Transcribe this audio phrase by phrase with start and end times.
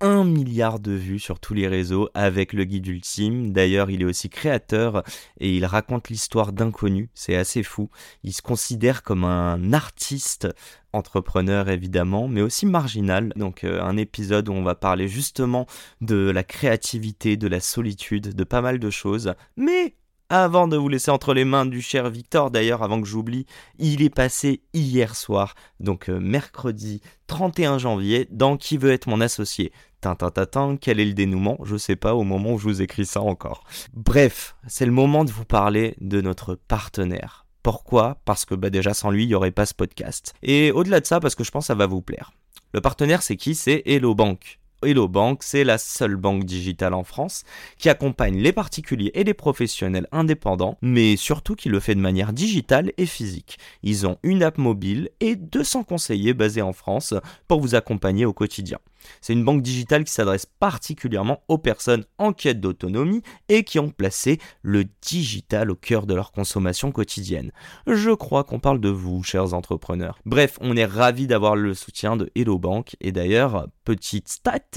[0.00, 3.52] 1 milliard de vues sur tous les réseaux avec le guide ultime.
[3.52, 5.02] D'ailleurs, il est aussi créateur
[5.40, 7.08] et il raconte l'histoire d'inconnus.
[7.14, 7.90] C'est assez fou.
[8.22, 10.48] Il se considère comme un artiste
[10.92, 13.32] entrepreneur évidemment, mais aussi marginal.
[13.36, 15.66] Donc euh, un épisode où on va parler justement
[16.00, 19.34] de la créativité, de la solitude, de pas mal de choses.
[19.56, 19.96] Mais
[20.42, 23.46] avant de vous laisser entre les mains du cher Victor, d'ailleurs, avant que j'oublie,
[23.78, 29.20] il est passé hier soir, donc euh, mercredi 31 janvier, dans Qui veut être mon
[29.20, 29.70] associé?
[30.00, 31.58] Tintin, quel est le dénouement?
[31.62, 33.62] Je sais pas au moment où je vous écris ça encore.
[33.92, 37.46] Bref, c'est le moment de vous parler de notre partenaire.
[37.62, 38.18] Pourquoi?
[38.24, 40.34] Parce que bah, déjà sans lui, il n'y aurait pas ce podcast.
[40.42, 42.32] Et au-delà de ça, parce que je pense que ça va vous plaire.
[42.72, 43.54] Le partenaire, c'est qui?
[43.54, 44.58] C'est Hello Bank.
[44.84, 47.44] Hello Bank, c'est la seule banque digitale en France
[47.78, 52.32] qui accompagne les particuliers et les professionnels indépendants, mais surtout qui le fait de manière
[52.32, 53.58] digitale et physique.
[53.82, 57.14] Ils ont une app mobile et 200 conseillers basés en France
[57.48, 58.78] pour vous accompagner au quotidien.
[59.20, 63.90] C'est une banque digitale qui s'adresse particulièrement aux personnes en quête d'autonomie et qui ont
[63.90, 67.52] placé le digital au cœur de leur consommation quotidienne.
[67.86, 70.18] Je crois qu'on parle de vous, chers entrepreneurs.
[70.24, 74.73] Bref, on est ravis d'avoir le soutien de Hello Bank et d'ailleurs, petite stat,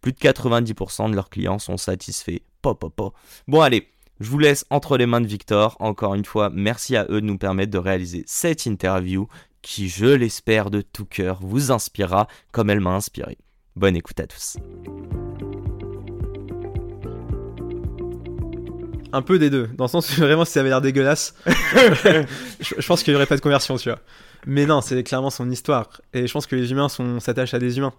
[0.00, 2.40] plus de 90% de leurs clients sont satisfaits.
[2.62, 2.78] Po,
[3.48, 3.88] Bon allez,
[4.20, 5.76] je vous laisse entre les mains de Victor.
[5.80, 9.28] Encore une fois, merci à eux de nous permettre de réaliser cette interview
[9.62, 13.38] qui, je l'espère de tout cœur, vous inspirera comme elle m'a inspiré.
[13.76, 14.56] Bonne écoute à tous.
[19.12, 22.86] Un peu des deux, dans le sens où vraiment si ça avait l'air dégueulasse, je,
[22.86, 23.98] pense qu'il n'y aurait pas de conversion, tu vois.
[24.46, 26.00] Mais non, c'est clairement son histoire.
[26.12, 27.92] Et je pense que les humains s'attachent à des humains.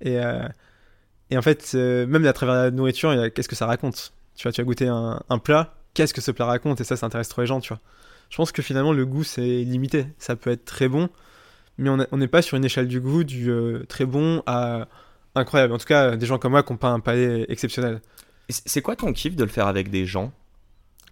[0.00, 0.46] Et, euh,
[1.32, 4.12] et en fait, euh, même à travers la nourriture, qu'est-ce que ça raconte?
[4.36, 6.82] Tu vois, tu as goûté un, plat, qu'est-ce que ce plat raconte?
[6.82, 7.80] Et ça, ça intéresse trop les gens, tu vois.
[8.28, 10.04] Je pense que finalement, le goût, c'est limité.
[10.18, 11.08] Ça peut être très bon,
[11.78, 14.88] mais on n'est pas sur une échelle du goût du euh, très bon à
[15.34, 15.72] incroyable.
[15.72, 18.02] En tout cas, des gens comme moi qui n'ont pas un palais exceptionnel.
[18.50, 20.32] C'est quoi ton kiff de le faire avec des gens?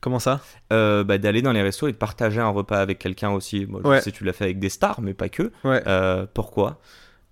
[0.02, 0.42] Comment ça?
[0.70, 3.64] Euh, bah, D'aller dans les restos et de partager un repas avec quelqu'un aussi.
[3.64, 5.50] Moi, je sais tu l'as fait avec des stars, mais pas que.
[5.64, 5.82] Ouais.
[5.87, 6.78] Euh, pourquoi?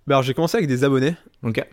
[0.06, 1.16] Bah, Alors j'ai commencé avec des abonnés.
[1.42, 1.66] Ok.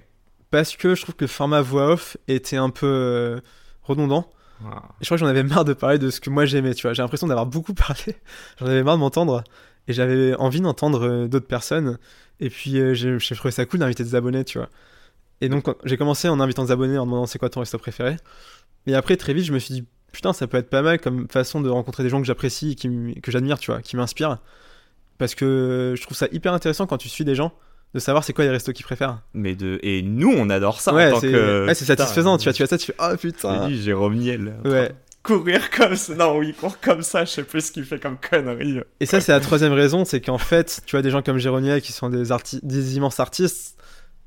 [0.52, 3.40] Parce que je trouve que le format voix off était un peu euh,
[3.84, 4.30] redondant.
[4.64, 4.84] Ah.
[5.02, 6.94] je crois que j'en avais marre de parler de ce que moi j'aimais, tu vois.
[6.94, 8.16] J'ai l'impression d'avoir beaucoup parlé.
[8.60, 9.44] j'en avais marre de m'entendre.
[9.88, 12.00] Et j'avais envie d'entendre d'autres personnes.
[12.40, 14.70] Et puis j'ai trouvé ça cool d'inviter des abonnés, tu vois.
[15.42, 18.16] Et donc, j'ai commencé en invitant des abonnés, en demandant c'est quoi ton resto préféré.
[18.88, 21.28] Mais après, très vite, je me suis dit, putain, ça peut être pas mal comme
[21.30, 24.40] façon de rencontrer des gens que j'apprécie, que j'admire, tu vois, qui m'inspirent.
[25.18, 27.54] Parce que je trouve ça hyper intéressant quand tu suis des gens
[27.96, 29.22] de savoir c'est quoi les restos qu'ils préfèrent.
[29.34, 31.14] Mais de et nous on adore ça ouais,
[31.74, 33.70] c'est satisfaisant, tu vois, tu vois ça, tu fais oh putain.
[33.70, 34.54] J'ai Jérôme Niel.
[34.66, 34.92] Ouais.
[35.24, 38.18] Courir comme ça, non oui, court comme ça, je sais plus ce qu'il fait comme
[38.18, 38.82] connerie.
[39.00, 41.64] Et ça c'est la troisième raison, c'est qu'en fait, tu vois des gens comme Jérôme
[41.64, 42.26] Niel qui sont des,
[42.64, 43.78] des immenses artistes,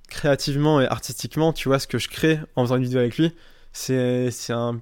[0.08, 3.34] créativement et artistiquement, tu vois, ce que je crée en faisant une vidéo avec lui,
[3.72, 4.80] c'est un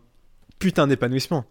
[0.60, 1.44] putain d'épanouissement.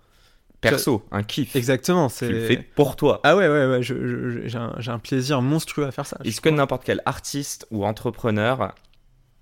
[0.69, 1.55] Perso, un kiff.
[1.55, 2.09] Exactement.
[2.09, 3.19] Tu le fais pour toi.
[3.23, 6.17] Ah ouais, ouais, ouais, j'ai un, un, plaisir monstrueux à faire ça.
[6.23, 8.73] Est-ce que n'importe quel artiste ou entrepreneur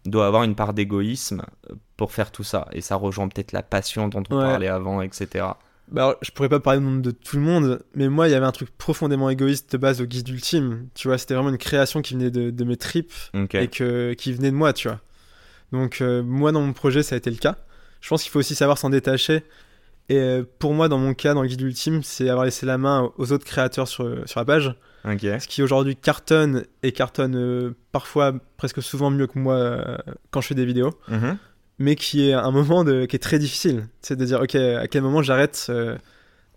[0.06, 1.44] doit avoir une part d'égoïsme
[1.98, 2.68] pour faire tout ça?
[2.72, 5.46] Et ça rejoint peut-être la passion dont on parlait avant, etc.
[5.90, 8.52] Bah, je pourrais pas parler de tout le monde, mais moi, il y avait un
[8.52, 10.88] truc profondément égoïste de base au guide ultime.
[10.96, 13.12] Tu vois, c'était vraiment une création qui venait de, mes tripes
[13.54, 15.02] et que, qui venait de moi, tu vois.
[15.72, 17.58] Donc, euh, moi, dans mon projet, ça a été le cas.
[18.00, 19.44] Je pense qu'il faut aussi savoir s'en détacher.
[20.10, 22.78] Et euh, pour moi, dans mon cas, dans le guide ultime, c'est avoir laissé la
[22.78, 24.76] main aux autres créateurs sur, sur la page.
[25.06, 30.00] Ce qui aujourd'hui cartonne et cartonne euh, parfois presque souvent mieux que moi
[30.32, 30.92] quand je fais des vidéos.
[31.10, 31.38] Mhm
[31.80, 33.88] mais qui est un moment de, qui est très difficile.
[34.02, 35.98] C'est de dire, ok, à quel moment j'arrête euh,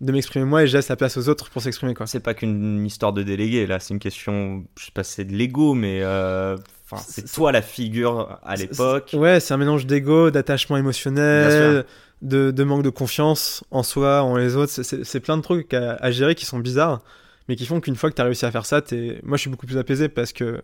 [0.00, 1.94] de m'exprimer moi et je laisse la place aux autres pour s'exprimer.
[1.94, 2.06] quoi.
[2.06, 5.32] C'est pas qu'une histoire de délégué, là, c'est une question, je sais pas c'est de
[5.32, 6.56] l'ego, mais euh,
[6.98, 9.10] c'est toi la figure à l'époque.
[9.14, 11.84] Ouais, c'est un mélange d'ego, d'attachement émotionnel,
[12.22, 14.72] de, de, manque de confiance en soi, en les autres.
[14.82, 17.02] C'est plein de trucs à, à, gérer qui sont bizarres,
[17.48, 19.20] mais qui font qu'une fois que tu as réussi à faire ça, es...
[19.22, 20.62] moi je suis beaucoup plus apaisé parce que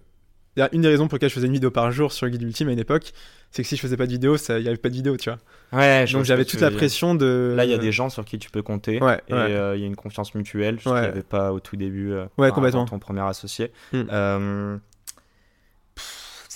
[0.72, 2.69] une des raisons pour lesquelles je faisais une vidéo par jour sur le guide ultime
[2.69, 3.12] à une époque,
[3.50, 5.31] c'est que si je faisais pas de vidéo, il y avait pas de vidéo, tu
[5.31, 5.38] vois.
[5.72, 7.55] Ouais, Donc j'avais toute la pression de.
[7.56, 9.02] Là, il y a des gens sur qui tu peux compter.
[9.02, 11.60] Ouais, et euh, il y a une confiance mutuelle, ce qu'il n'y avait pas au
[11.60, 12.12] tout début.
[12.12, 12.84] Euh, ouais, complètement.
[12.84, 13.72] Ton premier associé.
[13.93, 14.02] Hmm.
[14.10, 14.76] Euh,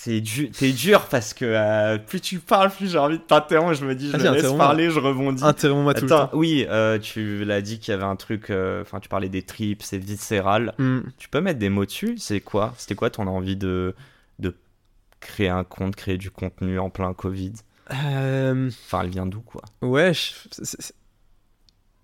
[0.07, 3.73] t'es dur parce que euh, plus tu parles, plus j'ai envie de t'interrompre.
[3.73, 5.43] Je me dis, je me laisse parler, je rebondis.
[5.43, 6.29] Interromps-moi tout le temps.
[6.33, 8.49] Oui, euh, tu l'as dit qu'il y avait un truc.
[8.49, 10.73] Euh, enfin, tu parlais des tripes, c'est viscéral.
[10.77, 11.01] Hmm.
[11.17, 12.17] Tu peux mettre des mots dessus?
[12.17, 12.73] C'est quoi?
[12.77, 13.95] C'était quoi ton envie de,
[14.39, 14.55] de
[15.19, 17.53] créer un compte, créer du contenu en plein Covid?
[17.89, 19.61] Enfin, elle vient d'où, quoi?
[19.81, 20.11] Ouais,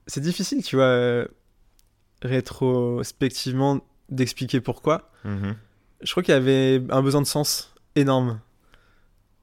[0.08, 1.26] c'est difficile, tu vois,
[2.22, 5.12] rétrospectivement, d'expliquer pourquoi.
[5.24, 5.56] Mhm.
[6.02, 8.40] Je crois qu'il y avait un besoin de sens énorme.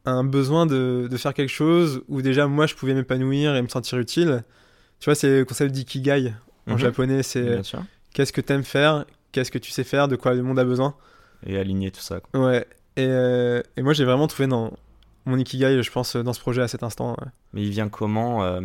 [0.06, 3.68] Un besoin de, de, faire quelque chose où déjà moi je pouvais m'épanouir et me
[3.68, 4.44] sentir utile.
[4.98, 6.32] Tu vois, c'est le concept d'ikigai
[6.66, 6.78] en mhm.
[6.78, 7.22] japonais.
[7.22, 7.60] C'est
[8.14, 10.64] qu'est-ce que tu aimes faire, qu'est-ce que tu sais faire, de quoi le monde a
[10.64, 10.94] besoin?
[11.46, 12.20] Et aligner tout ça.
[12.34, 12.66] Ouais.
[12.96, 14.72] Et, euh, et, moi j'ai vraiment trouvé dans
[15.26, 17.16] mon ikigai, je pense, dans ce projet à cet instant.
[17.52, 18.60] Mais il vient comment euh,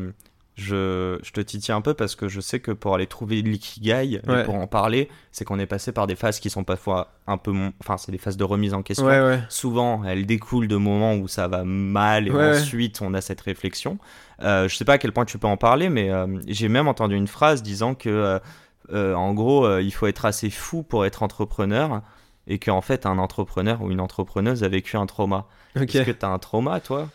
[0.56, 4.22] je, je, te titille un peu parce que je sais que pour aller trouver l'ikigai,
[4.46, 7.54] pour en parler, c'est qu'on est passé par des phases qui sont parfois un peu.
[7.82, 9.08] Enfin, c'est des phases de remise en question.
[9.50, 14.00] Souvent, elles découlent de moments où ça va mal et ensuite on a cette réflexion.
[14.42, 16.88] Euh, je sais pas à quel point tu peux en parler, mais euh, j'ai même
[16.88, 18.40] entendu une phrase disant que, euh,
[18.92, 22.02] euh, en gros, il faut être assez fou pour être entrepreneur
[22.48, 25.48] et qu'en fait, un entrepreneur ou une entrepreneuse a vécu un trauma.
[25.76, 27.10] Est-ce que tu as un trauma, toi?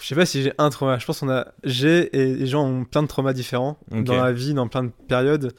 [0.00, 0.98] Je sais pas si j'ai un trauma.
[0.98, 1.46] Je pense qu'on a.
[1.64, 4.92] J'ai et les gens ont plein de traumas différents dans la vie, dans plein de
[5.08, 5.52] périodes.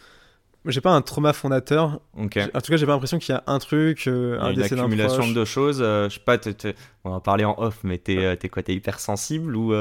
[0.66, 2.00] J'ai pas un trauma fondateur.
[2.16, 5.30] En tout cas, j'ai pas l'impression qu'il y a un truc, euh, un une accumulation
[5.30, 5.80] de choses.
[5.82, 6.38] Euh, je sais pas,
[7.04, 9.74] on va parler en off, mais t'es euh, es quoi T'es hyper sensible ou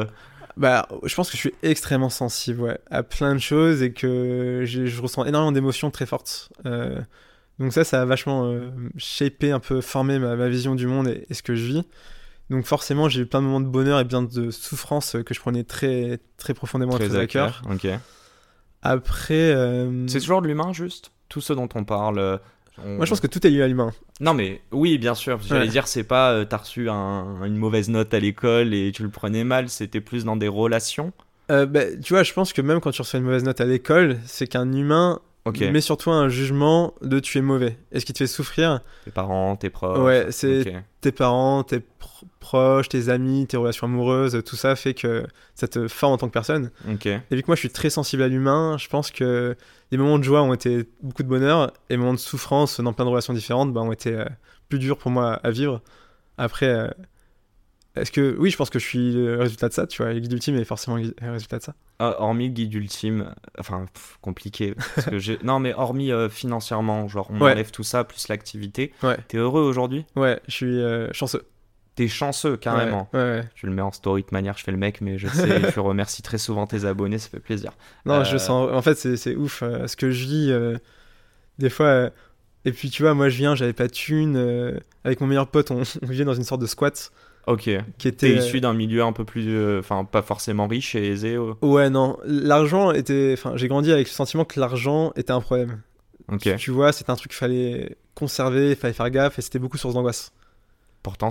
[0.57, 4.63] Bah, je pense que je suis extrêmement sensible ouais, à plein de choses et que
[4.65, 6.53] je ressens énormément d'émotions très fortes.
[7.61, 8.53] donc ça, ça a vachement
[8.97, 11.83] shapé, un peu formé ma, ma vision du monde et, et, ce que je vis.
[12.53, 15.41] Donc forcément, j'ai eu plein de moments de bonheur et bien de souffrance que je
[15.41, 17.63] prenais très, très profondément très, à cœur.
[18.83, 19.35] Après...
[19.35, 21.13] Euh, C'est toujours de l'humain, juste?
[21.31, 22.37] Tout ce dont on parle euh,
[22.85, 23.93] Moi, je pense que tout est lié à l'humain.
[24.21, 25.41] Non, mais oui, bien sûr.
[25.41, 29.09] J'allais dire, c'est pas euh, t'as reçu une mauvaise note à l'école et tu le
[29.09, 31.13] prenais mal, c'était plus dans des relations?
[31.49, 34.19] Bah, tu vois, je pense que même quand tu reçois une mauvaise note à l'école,
[34.27, 37.77] c'est qu'un humain mais surtout un jugement de tu es mauvais.
[37.91, 39.99] Est-ce qui te fait souffrir Tes parents, tes proches.
[39.99, 41.81] Ouais, c'est tes parents, tes
[42.39, 46.29] proches, tes amis, tes relations amoureuses, tout ça fait que ça te forme en tant
[46.29, 46.71] que personne.
[47.31, 49.57] Et vu que moi je suis très sensible à l'humain, je pense que
[49.91, 52.93] les moments de joie ont été beaucoup de bonheur et les moments de souffrance dans
[52.93, 54.25] plein de relations différentes bah, ont été euh,
[54.69, 55.83] plus durs pour moi à vivre.
[56.39, 56.89] Après, euh,
[57.95, 60.13] est-ce que oui, je pense que je suis le résultat de ça, tu vois.
[60.13, 61.75] Le guide ultime est forcément le résultat de ça.
[61.99, 63.87] Ah, hormis le guide ultime, enfin
[64.23, 64.75] compliqué.
[64.95, 68.93] Parce que non, mais hormis euh, financièrement, genre on enlève tout ça plus l'activité.
[69.03, 69.19] Ouais.
[69.29, 70.07] T'es heureux aujourd'hui?
[70.17, 71.47] Ouais, je suis euh, chanceux.
[71.95, 73.11] T'es chanceux carrément.
[73.13, 75.71] Ouais, Je le mets en story de manière, je fais le mec, mais je sais,
[75.75, 77.73] je remercie très souvent tes abonnés, ça fait plaisir.
[78.07, 78.71] Non, je euh, sens.
[78.73, 79.63] En fait, c'est ouf.
[79.63, 80.79] ce que je vis,
[81.59, 82.11] des fois.
[82.65, 84.81] Et puis tu vois, moi je viens, j'avais pas de thune.
[85.05, 87.11] avec mon meilleur pote, on, on vivait dans une sorte de squat.
[87.47, 87.69] Ok.
[87.99, 91.37] Qui était issu d'un milieu un peu plus, euh, enfin pas forcément riche et aisé.
[91.61, 95.81] Ouais non, l'argent était, enfin j'ai grandi avec le sentiment que l'argent était un problème.
[96.31, 96.57] Ok.
[96.57, 99.77] Tu, vois, c'était un truc qu'il fallait conserver, il fallait faire gaffe et c'était beaucoup
[99.77, 100.33] source d'angoisse.
[101.03, 101.31] Pourtant,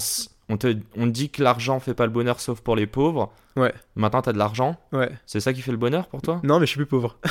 [0.52, 3.32] on te, on dit que l'argent fait pas le bonheur sauf pour les pauvres.
[3.56, 3.74] Ouais.
[3.96, 4.78] Maintenant t'as de l'argent.
[4.92, 5.10] Ouais.
[5.26, 6.42] C'est ça qui fait le bonheur pour toi?
[6.44, 7.18] Non mais je suis plus pauvre.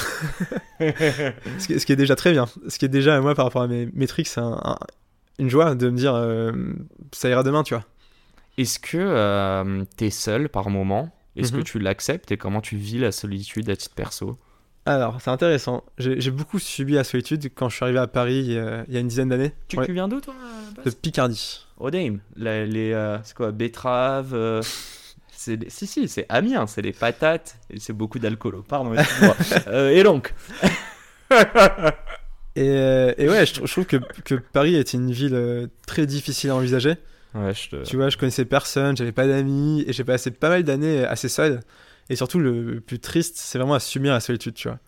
[0.81, 2.47] ce, qui, est déjà très bien.
[2.69, 4.41] Ce qui est déjà moi par rapport à mes métriques, c'est
[5.39, 6.53] une joie de me dire euh,
[7.13, 7.85] ça ira demain, tu vois.
[8.57, 11.15] Est-ce que euh, tu es seul par moment?
[11.37, 11.65] Est-ce que mhm.
[11.65, 12.33] tu l'acceptes?
[12.33, 14.39] Et comment tu vis la solitude à titre perso?
[14.87, 15.85] Alors, c'est intéressant.
[15.99, 19.09] J'ai beaucoup subi la solitude quand je suis arrivé à Paris il y a une
[19.09, 19.53] dizaine d'années.
[19.69, 20.35] Tu, viens d'où, toi
[20.85, 21.67] De Picardie.
[21.79, 22.21] Oh, damn.
[22.37, 24.63] Les, euh, c'est quoi Betteraves euh,
[25.33, 28.63] Si, si, c'est Amiens, c'est les patates et c'est beaucoup d'alcool.
[28.67, 28.95] Pardon,
[29.73, 30.35] et donc
[32.57, 36.97] et, et, ouais, je, trouve que, que, Paris est une ville très difficile à envisager.
[37.85, 41.29] Tu vois, je connaissais personne, j'avais pas d'amis, et j'ai passé pas mal d'années assez
[41.29, 41.61] seul.
[42.11, 44.79] Et surtout, le plus triste, c'est vraiment à subir la solitude, tu vois.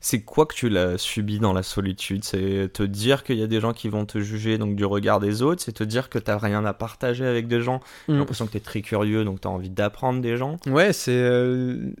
[0.00, 2.24] C'est quoi que tu l'as subi dans la solitude?
[2.24, 5.20] C'est te dire qu'il y a des gens qui vont te juger donc du regard
[5.20, 7.80] des autres, c'est te dire que t'as rien à partager avec des gens?
[8.08, 8.18] J'ai mm.
[8.18, 10.56] l'impression que t'es très curieux, donc t'as envie d'apprendre des gens.
[10.66, 11.92] Ouais, c'est euh,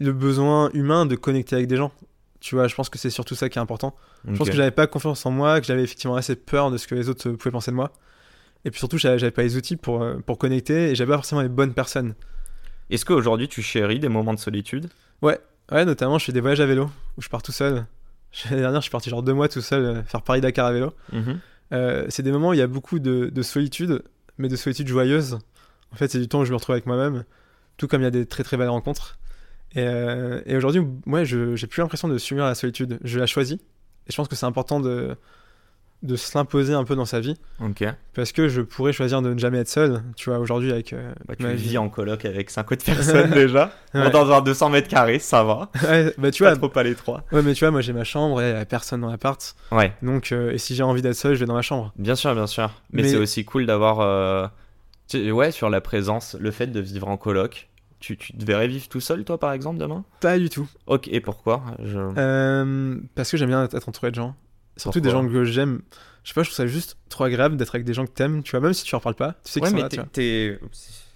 [0.00, 1.92] le besoin humain de connecter avec des gens.
[2.40, 3.94] Tu vois, je pense que c'est surtout ça qui est important.
[4.26, 6.88] Je pense que j'avais pas confiance en moi, que j'avais effectivement assez peur de ce
[6.88, 7.92] que les autres pouvaient penser de moi.
[8.64, 11.42] Et puis surtout, j'avais pas les outils pour, euh, pour connecter et j'avais pas forcément
[11.42, 12.14] les bonnes personnes.
[12.94, 14.88] Est-ce qu'aujourd'hui, tu chéris des moments de solitude?
[15.20, 15.40] Ouais,
[15.72, 17.86] ouais, notamment, je fais des voyages à vélo où je pars tout seul.
[18.44, 20.94] L'année dernière, je suis parti genre deux mois tout seul euh, faire Paris-Dakar à vélo.
[21.12, 21.40] Mhm.
[21.72, 24.04] Euh, c'est des moments où il y a beaucoup de, de, solitude,
[24.38, 25.38] mais de solitude joyeuse.
[25.92, 27.24] En fait, c'est du temps où je me retrouve avec moi-même,
[27.78, 29.18] tout comme il y a des très très belles rencontres.
[29.74, 29.84] Et,
[30.46, 33.00] et aujourd'hui, moi, je j'ai plus l'impression de subir la solitude.
[33.02, 33.58] Je la choisis.
[34.06, 35.16] Et je pense que c'est important de,
[36.04, 37.34] de s'imposer un peu dans sa vie.
[37.60, 37.82] Ok.
[38.14, 40.02] Parce que je pourrais choisir de ne jamais être seul.
[40.16, 40.92] Tu vois, aujourd'hui, avec.
[40.92, 43.72] Euh, bah, tu vis en coloc avec 5 autres personnes déjà.
[43.94, 45.70] Dans un 200 mètres carrés, ça va.
[45.82, 46.52] Ouais, bah, tu vois.
[46.52, 47.24] Pas trop pas les trois.
[47.32, 49.56] Ouais, mais tu vois, moi j'ai ma chambre et il n'y a personne dans l'appart.
[49.72, 49.94] Ouais.
[50.02, 51.92] Donc, euh, et si j'ai envie d'être seul, je vais dans ma chambre.
[51.96, 52.70] Bien sûr, bien sûr.
[52.92, 54.00] Mais, c'est aussi cool d'avoir.
[54.00, 54.46] Euh,
[55.14, 57.68] ouais, sur la présence, le fait de vivre en coloc.
[58.00, 60.04] Tu, tu devrais vivre tout seul, toi, par exemple, demain?
[60.20, 60.68] Pas du tout.
[60.86, 61.62] Ok, et pourquoi?
[61.82, 62.98] Je...
[63.14, 64.36] Parce que j'aime bien être entouré de gens.
[64.76, 65.80] Surtout des gens que j'aime.
[66.22, 68.42] Je sais pas, je trouve ça juste trop agréable d'être avec des gens que t'aimes,
[68.42, 70.58] tu vois, même si tu en parles pas, tu sais ouais, mais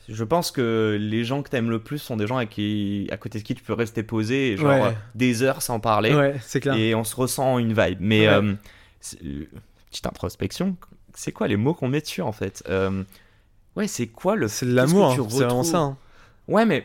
[0.08, 3.08] Je pense que les gens que t'aimes le plus sont des gens à, qui...
[3.10, 6.14] à côté de qui tu peux rester posé, genre des heures sans parler.
[6.14, 6.74] Ouais, c'est clair.
[6.74, 7.98] Et on se ressent une vibe.
[8.00, 8.54] Mais, euh,
[9.24, 9.44] euh,
[9.90, 10.76] petite introspection,
[11.14, 12.62] c'est quoi les mots qu'on met dessus en fait?
[12.68, 13.02] Euh,
[13.78, 14.48] Ouais, c'est quoi le.
[14.48, 15.78] C'est de l'amour, hein, c'est vraiment ça.
[15.78, 15.96] Hein.
[16.48, 16.84] Ouais, mais.